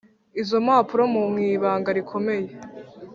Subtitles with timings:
[0.41, 1.03] izo mpapuro
[1.33, 2.49] mwibanga rikomeye.